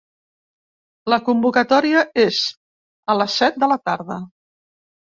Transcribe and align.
La 1.15 1.19
convocatòria 1.27 2.03
és 2.25 2.41
a 3.17 3.21
les 3.23 3.39
set 3.45 3.65
de 3.67 3.73
la 3.75 3.83
tarda. 3.89 4.23